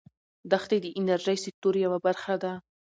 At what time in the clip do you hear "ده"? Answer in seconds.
2.43-2.53